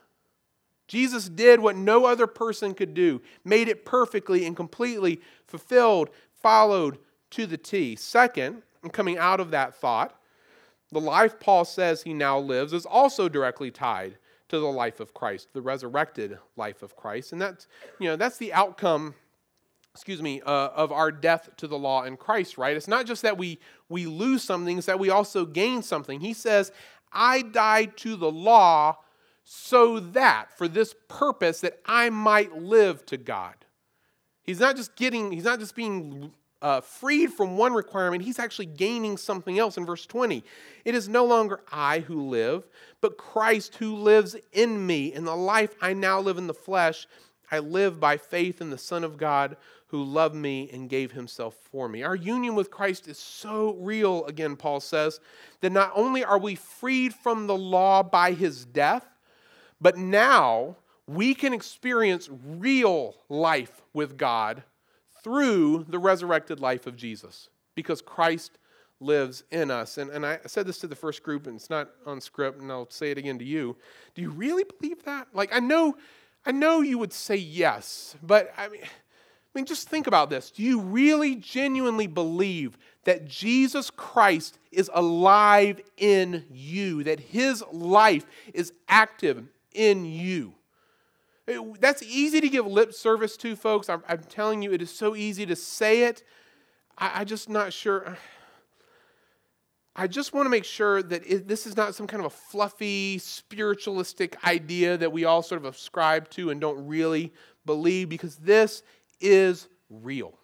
[0.89, 6.11] Jesus did what no other person could do, made it perfectly and completely fulfilled,
[6.43, 6.99] followed
[7.31, 7.97] to the T.
[7.97, 10.15] Second, and coming out of that thought,
[10.91, 14.19] the life Paul says he now lives is also directly tied
[14.53, 17.33] to the life of Christ, the resurrected life of Christ.
[17.33, 17.67] And that's,
[17.99, 19.15] you know, that's the outcome,
[19.95, 22.77] excuse me, uh, of our death to the law in Christ, right?
[22.77, 26.21] It's not just that we, we lose something, it's that we also gain something.
[26.21, 26.71] He says,
[27.11, 28.99] I died to the law
[29.45, 33.55] so that, for this purpose, that I might live to God.
[34.43, 36.33] He's not just getting, he's not just being
[36.63, 40.45] uh, freed from one requirement, he's actually gaining something else in verse 20.
[40.85, 42.69] It is no longer I who live,
[43.01, 45.13] but Christ who lives in me.
[45.13, 47.07] In the life I now live in the flesh,
[47.51, 49.57] I live by faith in the Son of God
[49.89, 52.03] who loved me and gave himself for me.
[52.03, 55.21] Our union with Christ is so real, again, Paul says,
[55.61, 59.05] that not only are we freed from the law by his death,
[59.81, 64.63] but now we can experience real life with God
[65.23, 68.59] through the resurrected life of Jesus because Christ
[69.01, 69.99] lives in us.
[69.99, 72.71] And, and I said this to the first group, and it's not on script, and
[72.71, 73.77] I'll say it again to you.
[74.15, 75.29] Do you really believe that?
[75.35, 75.97] Like, I know,
[76.47, 80.51] I know you would say yes, but I mean, I mean, just think about this.
[80.51, 88.25] Do you really genuinely believe that Jesus Christ is alive in you, that his life
[88.55, 90.55] is active in you?
[91.47, 93.89] That's easy to give lip service to, folks.
[93.89, 96.23] I'm, I'm, telling you, it is so easy to say it.
[96.97, 98.17] I, I'm just not sure.
[99.97, 102.35] I just want to make sure that it, this is not some kind of a
[102.35, 107.33] fluffy, spiritualistic idea that we all sort of ascribe to and don't really
[107.67, 108.83] believe, because this
[109.21, 110.39] is real.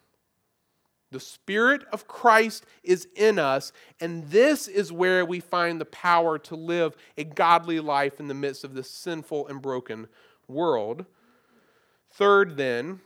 [1.11, 6.37] The Spirit of Christ is in us, and this is where we find the power
[6.39, 10.07] to live a godly life in the midst of this sinful and broken
[10.49, 11.05] world.
[12.11, 13.01] Third, then,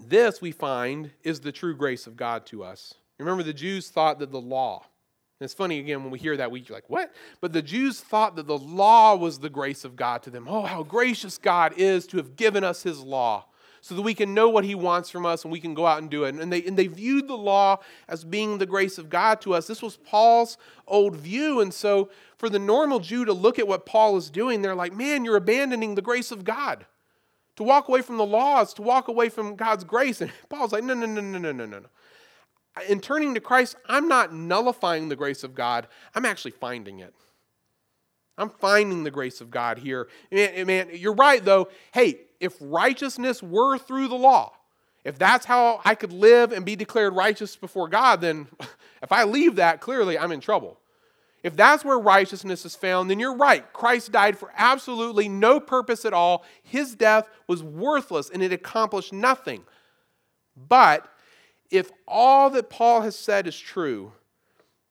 [0.00, 2.94] this we find is the true grace of God to us.
[3.18, 4.86] Remember, the Jews thought that the law,
[5.40, 7.12] it's funny again when we hear that, we're like, what?
[7.40, 10.46] But the Jews thought that the law was the grace of God to them.
[10.48, 13.46] Oh, how gracious God is to have given us his law
[13.84, 16.00] so that we can know what he wants from us and we can go out
[16.00, 16.34] and do it.
[16.34, 19.66] And they, and they viewed the law as being the grace of God to us.
[19.66, 21.60] This was Paul's old view.
[21.60, 24.94] And so for the normal Jew to look at what Paul is doing, they're like,
[24.94, 26.86] man, you're abandoning the grace of God.
[27.56, 30.22] To walk away from the laws, to walk away from God's grace.
[30.22, 31.80] And Paul's like, no, no, no, no, no, no, no.
[31.80, 31.88] No.
[32.88, 37.12] In turning to Christ, I'm not nullifying the grace of God, I'm actually finding it.
[38.38, 40.08] I'm finding the grace of God here.
[40.32, 41.68] Man, man, you're right, though.
[41.92, 44.52] Hey, if righteousness were through the law,
[45.04, 48.48] if that's how I could live and be declared righteous before God, then
[49.02, 50.78] if I leave that, clearly I'm in trouble.
[51.42, 53.70] If that's where righteousness is found, then you're right.
[53.74, 56.42] Christ died for absolutely no purpose at all.
[56.62, 59.64] His death was worthless and it accomplished nothing.
[60.56, 61.06] But
[61.70, 64.12] if all that Paul has said is true,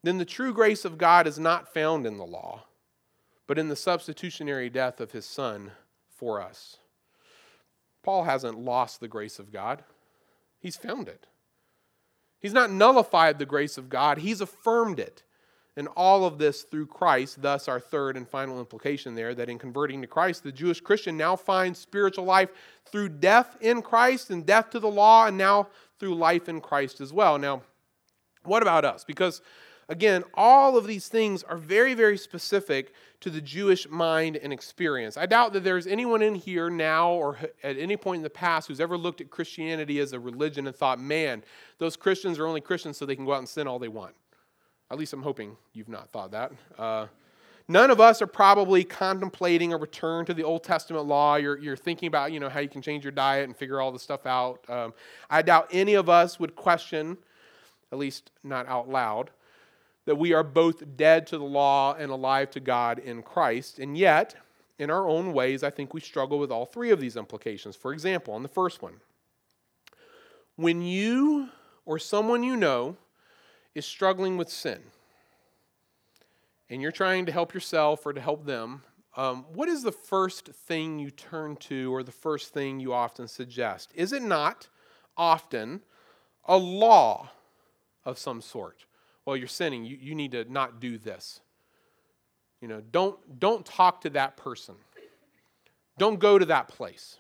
[0.04, 2.66] then the true grace of God is not found in the law
[3.48, 5.72] but in the substitutionary death of his Son
[6.08, 6.78] for us.
[8.04, 9.84] Paul hasn't lost the grace of God,
[10.60, 11.26] he's found it.
[12.40, 15.24] He's not nullified the grace of God, he's affirmed it.
[15.76, 19.58] And all of this through Christ, thus, our third and final implication there that in
[19.58, 22.50] converting to Christ, the Jewish Christian now finds spiritual life
[22.86, 27.02] through death in Christ and death to the law, and now through life in Christ
[27.02, 27.40] as well.
[27.40, 27.64] Now,
[28.44, 29.04] what about us?
[29.04, 29.42] Because,
[29.90, 35.16] again, all of these things are very, very specific to the Jewish mind and experience.
[35.16, 38.68] I doubt that there's anyone in here now or at any point in the past
[38.68, 41.44] who's ever looked at Christianity as a religion and thought, man,
[41.78, 44.14] those Christians are only Christians so they can go out and sin all they want.
[44.92, 46.52] At least I'm hoping you've not thought that.
[46.78, 47.08] Uh,
[47.68, 51.36] none of us are probably contemplating a return to the Old Testament law.
[51.36, 53.92] You're, you're thinking about, you know, how you can change your diet and figure all
[53.92, 54.70] this stuff out.
[54.70, 54.94] Um,
[55.30, 57.18] I doubt any of us would question,
[57.92, 59.32] at least not out loud,
[60.06, 63.80] that we are both dead to the law and alive to God in Christ.
[63.80, 64.36] And yet,
[64.78, 67.76] in our own ways, I think we struggle with all three of these implications.
[67.76, 68.96] For example, on the first one,
[70.56, 71.50] when you
[71.86, 72.98] or someone you know
[73.74, 74.82] is struggling with sin
[76.70, 78.84] and you're trying to help yourself or to help them,
[79.16, 83.28] um, what is the first thing you turn to or the first thing you often
[83.28, 83.92] suggest?
[83.96, 84.68] Is it not
[85.16, 85.82] often
[86.46, 87.30] a law
[88.06, 88.86] of some sort?
[89.26, 89.86] Well, you're sinning.
[89.86, 91.40] You, you need to not do this.
[92.62, 94.76] You know, don't, don't talk to that person.
[95.98, 97.18] Don't go to that place.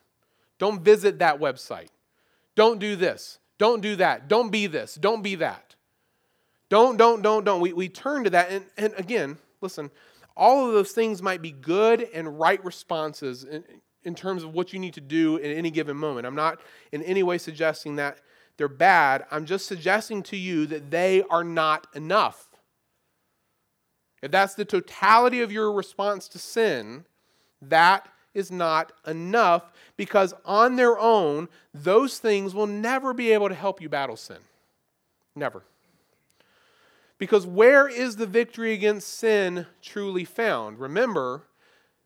[0.57, 1.89] Don't visit that website.
[2.55, 3.39] Don't do this.
[3.57, 4.27] Don't do that.
[4.27, 4.95] Don't be this.
[4.95, 5.75] Don't be that.
[6.69, 7.61] Don't, don't, don't, don't.
[7.61, 8.49] We, we turn to that.
[8.49, 9.91] And, and again, listen,
[10.35, 13.63] all of those things might be good and right responses in,
[14.03, 16.25] in terms of what you need to do in any given moment.
[16.25, 16.61] I'm not
[16.91, 18.19] in any way suggesting that
[18.57, 19.25] they're bad.
[19.31, 22.49] I'm just suggesting to you that they are not enough.
[24.21, 27.05] If that's the totality of your response to sin,
[27.61, 33.55] that is not enough because on their own, those things will never be able to
[33.55, 34.37] help you battle sin.
[35.35, 35.63] Never.
[37.17, 40.79] Because where is the victory against sin truly found?
[40.79, 41.43] Remember,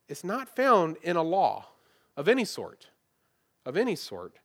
[0.08, 1.68] it's not found in a law
[2.16, 2.88] of any sort.
[3.66, 4.38] Of any sort.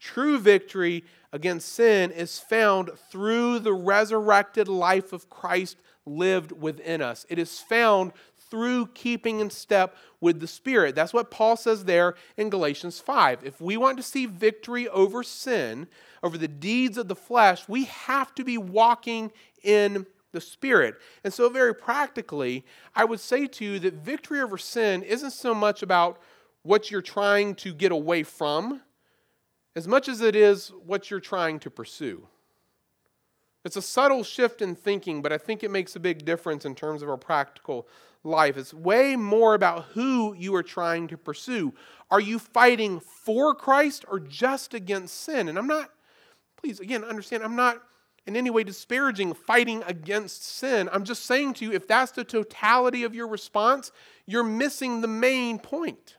[0.00, 7.26] True victory against sin is found through the resurrected life of Christ lived within us.
[7.28, 8.12] It is found
[8.50, 10.94] through keeping in step with the Spirit.
[10.94, 13.44] That's what Paul says there in Galatians 5.
[13.44, 15.86] If we want to see victory over sin,
[16.22, 19.30] over the deeds of the flesh, we have to be walking
[19.62, 20.96] in the Spirit.
[21.22, 25.54] And so, very practically, I would say to you that victory over sin isn't so
[25.54, 26.18] much about
[26.62, 28.80] what you're trying to get away from
[29.76, 32.26] as much as it is what you're trying to pursue.
[33.64, 36.74] It's a subtle shift in thinking, but I think it makes a big difference in
[36.74, 37.86] terms of our practical
[38.24, 38.56] life.
[38.56, 41.74] It's way more about who you are trying to pursue.
[42.10, 45.48] Are you fighting for Christ or just against sin?
[45.48, 45.90] And I'm not,
[46.56, 47.82] please, again, understand, I'm not
[48.26, 50.88] in any way disparaging fighting against sin.
[50.92, 53.92] I'm just saying to you, if that's the totality of your response,
[54.26, 56.16] you're missing the main point.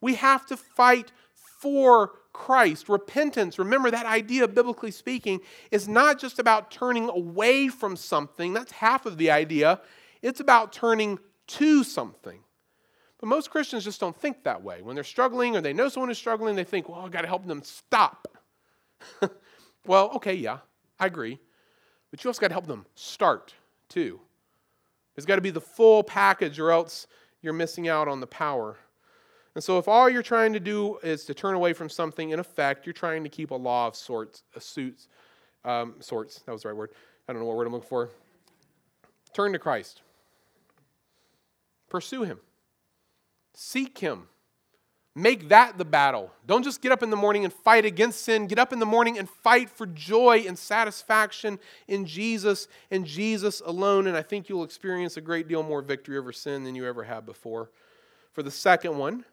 [0.00, 1.12] We have to fight
[1.60, 2.90] for Christ.
[2.90, 8.72] Repentance, remember that idea, biblically speaking, is not just about turning away from something, that's
[8.72, 9.80] half of the idea.
[10.20, 12.40] It's about turning to something.
[13.18, 14.82] But most Christians just don't think that way.
[14.82, 17.28] When they're struggling or they know someone is struggling, they think, well, I've got to
[17.28, 18.28] help them stop.
[19.86, 20.58] well, okay, yeah,
[20.98, 21.38] I agree.
[22.10, 23.54] But you also got to help them start
[23.88, 24.20] too.
[25.14, 27.06] There's got to be the full package, or else
[27.40, 28.76] you're missing out on the power.
[29.54, 32.40] And so, if all you're trying to do is to turn away from something, in
[32.40, 35.08] effect, you're trying to keep a law of sorts, a suits,
[35.64, 36.40] um, sorts.
[36.40, 36.90] That was the right word.
[37.28, 38.10] I don't know what word I'm looking for.
[39.32, 40.02] Turn to Christ.
[41.88, 42.40] Pursue Him.
[43.54, 44.28] Seek Him.
[45.16, 46.32] Make that the battle.
[46.44, 48.48] Don't just get up in the morning and fight against sin.
[48.48, 53.62] Get up in the morning and fight for joy and satisfaction in Jesus and Jesus
[53.64, 54.08] alone.
[54.08, 57.04] And I think you'll experience a great deal more victory over sin than you ever
[57.04, 57.70] have before.
[58.32, 59.24] For the second one,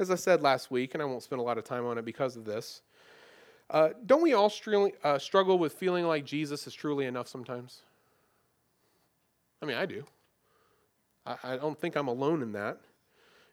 [0.00, 2.04] as I said last week, and I won't spend a lot of time on it
[2.04, 2.82] because of this,
[3.68, 7.82] uh, don't we all str- uh, struggle with feeling like Jesus is truly enough sometimes?
[9.62, 10.04] I mean, I do.
[11.26, 12.78] I, I don't think I'm alone in that.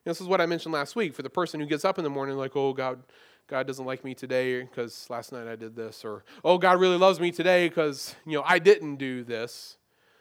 [0.05, 2.09] This is what I mentioned last week for the person who gets up in the
[2.09, 3.03] morning like, oh, God,
[3.47, 6.97] God doesn't like me today because last night I did this, or oh, God really
[6.97, 9.77] loves me today because you know I didn't do this.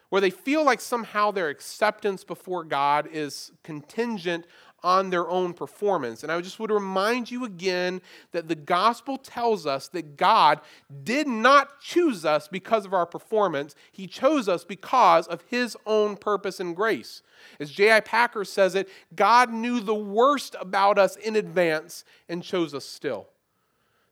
[0.09, 4.47] Where they feel like somehow their acceptance before God is contingent
[4.87, 6.22] on their own performance.
[6.22, 10.61] And I just would remind you again that the gospel tells us that God
[11.03, 16.16] did not choose us because of our performance, He chose us because of His own
[16.16, 17.22] purpose and grace.
[17.59, 17.99] As J.I.
[17.99, 23.26] Packer says it, God knew the worst about us in advance and chose us still.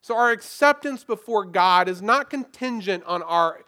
[0.03, 3.61] So our acceptance before God is not contingent on our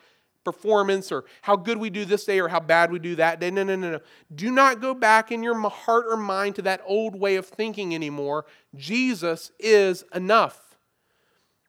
[0.46, 3.50] performance or how good we do this day or how bad we do that day.
[3.50, 4.00] No, no, no, no.
[4.32, 7.96] Do not go back in your heart or mind to that old way of thinking
[7.96, 8.46] anymore.
[8.76, 10.76] Jesus is enough.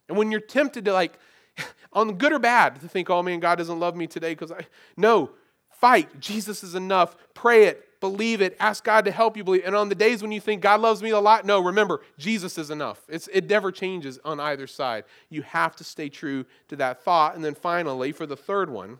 [0.07, 1.17] And when you're tempted to, like,
[1.91, 4.67] on good or bad, to think, oh man, God doesn't love me today because I.
[4.95, 5.31] No,
[5.71, 6.19] fight.
[6.19, 7.17] Jesus is enough.
[7.33, 9.63] Pray it believe it, ask God to help you believe.
[9.65, 12.57] And on the days when you think God loves me a lot, no, remember, Jesus
[12.57, 13.01] is enough.
[13.09, 15.05] It's, it never changes on either side.
[15.29, 17.35] You have to stay true to that thought.
[17.35, 18.99] And then finally, for the third one,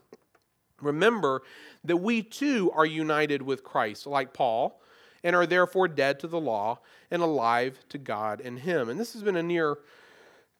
[0.82, 1.41] remember
[1.84, 4.82] that we too are united with Christ, like Paul,
[5.24, 6.80] and are therefore dead to the law
[7.12, 8.89] and alive to God and Him.
[8.89, 9.78] And this has been a near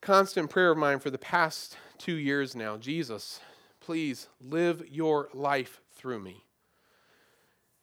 [0.02, 2.78] constant prayer of mine for the past two years now.
[2.78, 3.40] Jesus,
[3.80, 6.47] please live your life through me.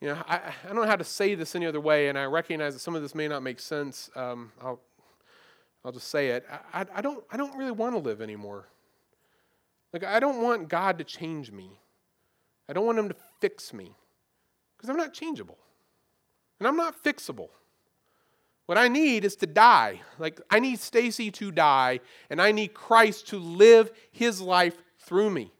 [0.04, 2.26] You know, I, I don't know how to say this any other way, and I
[2.26, 4.10] recognize that some of this may not make sense.
[4.14, 4.78] Um, I'll,
[5.82, 6.44] I'll just say it.
[6.74, 8.68] I, I, don't, I don't really want to live anymore.
[9.94, 11.70] Like, I don't want God to change me.
[12.68, 13.92] I don't want Him to fix me
[14.76, 15.56] because I'm not changeable
[16.58, 17.48] and I'm not fixable.
[18.66, 20.02] What I need is to die.
[20.18, 25.30] Like, I need Stacy to die, and I need Christ to live His life through
[25.30, 25.50] me.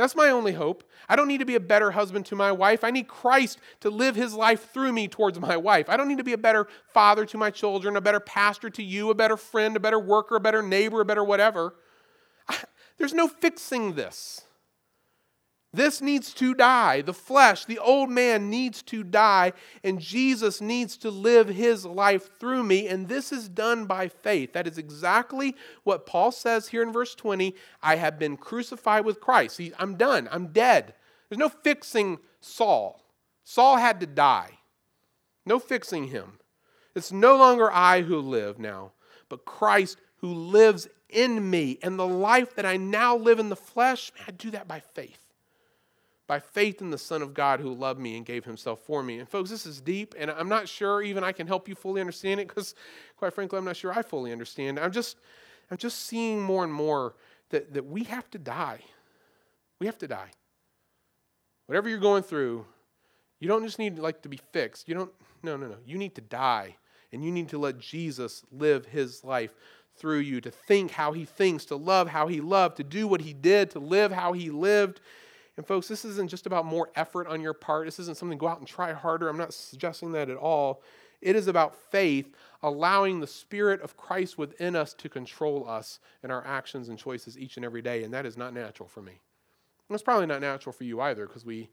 [0.00, 0.82] That's my only hope.
[1.10, 2.84] I don't need to be a better husband to my wife.
[2.84, 5.90] I need Christ to live his life through me towards my wife.
[5.90, 8.82] I don't need to be a better father to my children, a better pastor to
[8.82, 11.74] you, a better friend, a better worker, a better neighbor, a better whatever.
[12.48, 12.56] I,
[12.96, 14.40] there's no fixing this.
[15.72, 17.00] This needs to die.
[17.00, 19.52] The flesh, the old man needs to die,
[19.84, 22.88] and Jesus needs to live his life through me.
[22.88, 24.52] And this is done by faith.
[24.52, 25.54] That is exactly
[25.84, 29.58] what Paul says here in verse 20 I have been crucified with Christ.
[29.58, 30.28] He, I'm done.
[30.32, 30.94] I'm dead.
[31.28, 33.04] There's no fixing Saul.
[33.44, 34.58] Saul had to die,
[35.46, 36.40] no fixing him.
[36.96, 38.92] It's no longer I who live now,
[39.28, 41.78] but Christ who lives in me.
[41.80, 45.29] And the life that I now live in the flesh, I do that by faith
[46.30, 49.18] by faith in the Son of God who loved me and gave himself for me.
[49.18, 52.00] And folks, this is deep, and I'm not sure even I can help you fully
[52.00, 52.76] understand it because,
[53.16, 54.78] quite frankly, I'm not sure I fully understand.
[54.78, 55.16] I'm just,
[55.72, 57.16] I'm just seeing more and more
[57.48, 58.78] that, that we have to die.
[59.80, 60.30] We have to die.
[61.66, 62.64] Whatever you're going through,
[63.40, 64.88] you don't just need like to be fixed.
[64.88, 65.12] You don't,
[65.42, 65.78] no, no, no.
[65.84, 66.76] You need to die,
[67.12, 69.50] and you need to let Jesus live his life
[69.96, 73.20] through you, to think how he thinks, to love how he loved, to do what
[73.20, 75.00] he did, to live how he lived
[75.60, 77.84] and folks, this isn't just about more effort on your part.
[77.84, 79.28] This isn't something go out and try harder.
[79.28, 80.82] I'm not suggesting that at all.
[81.20, 86.30] It is about faith, allowing the Spirit of Christ within us to control us in
[86.30, 88.04] our actions and choices each and every day.
[88.04, 89.20] And that is not natural for me.
[89.90, 91.68] And it's probably not natural for you either, because we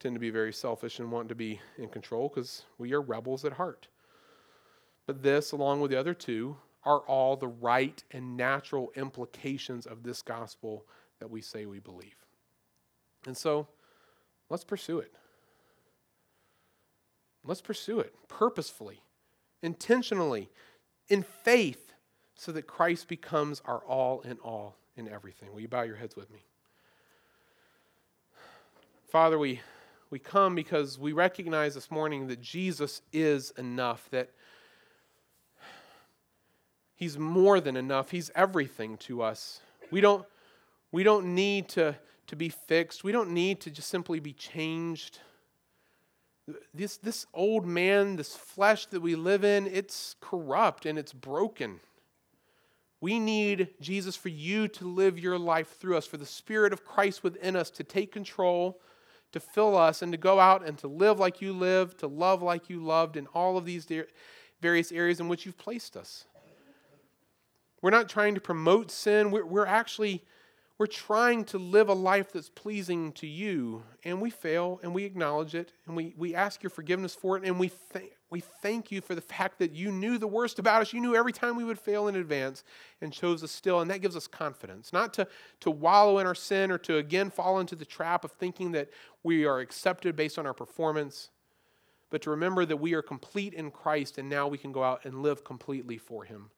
[0.00, 3.44] tend to be very selfish and want to be in control because we are rebels
[3.44, 3.88] at heart.
[5.04, 10.04] But this, along with the other two, are all the right and natural implications of
[10.04, 10.86] this gospel
[11.18, 12.25] that we say we believe.
[13.26, 13.66] And so
[14.48, 15.12] let's pursue it.
[17.44, 19.02] Let's pursue it purposefully,
[19.62, 20.50] intentionally,
[21.08, 21.92] in faith,
[22.34, 25.52] so that Christ becomes our all in all in everything.
[25.52, 26.44] Will you bow your heads with me?
[29.08, 29.60] Father, we,
[30.10, 34.30] we come because we recognize this morning that Jesus is enough, that
[36.96, 38.10] He's more than enough.
[38.10, 39.60] He's everything to us.
[39.90, 40.24] We don't,
[40.92, 41.94] we don't need to
[42.26, 43.04] to be fixed.
[43.04, 45.20] We don't need to just simply be changed.
[46.72, 51.80] This, this old man, this flesh that we live in, it's corrupt and it's broken.
[53.00, 56.84] We need Jesus for you to live your life through us, for the Spirit of
[56.84, 58.80] Christ within us to take control,
[59.32, 62.42] to fill us, and to go out and to live like you lived, to love
[62.42, 63.86] like you loved in all of these
[64.60, 66.24] various areas in which you've placed us.
[67.82, 70.24] We're not trying to promote sin, we're, we're actually
[70.78, 75.04] we're trying to live a life that's pleasing to you, and we fail, and we
[75.04, 78.92] acknowledge it, and we, we ask your forgiveness for it, and we, th- we thank
[78.92, 80.92] you for the fact that you knew the worst about us.
[80.92, 82.62] You knew every time we would fail in advance
[83.00, 84.92] and chose us still, and that gives us confidence.
[84.92, 85.26] Not to,
[85.60, 88.90] to wallow in our sin or to again fall into the trap of thinking that
[89.22, 91.30] we are accepted based on our performance,
[92.10, 95.06] but to remember that we are complete in Christ, and now we can go out
[95.06, 96.50] and live completely for Him.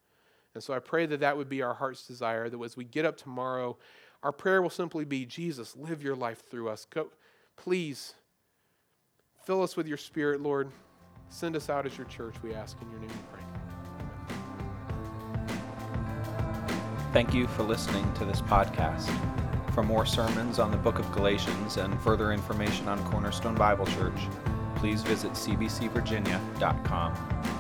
[0.55, 3.05] And so I pray that that would be our heart's desire, that as we get
[3.05, 3.77] up tomorrow,
[4.23, 6.85] our prayer will simply be Jesus, live your life through us.
[6.85, 7.09] Go,
[7.57, 8.15] please
[9.45, 10.71] fill us with your spirit, Lord.
[11.29, 13.43] Send us out as your church, we ask in your name we pray.
[17.13, 19.09] Thank you for listening to this podcast.
[19.73, 24.29] For more sermons on the book of Galatians and further information on Cornerstone Bible Church,
[24.77, 27.58] please visit cbcvirginia.com.